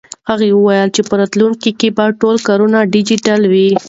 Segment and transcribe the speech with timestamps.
[0.29, 3.69] هغه وویل چې په راتلونکي کې به ټول کارونه ډیجیټل وي.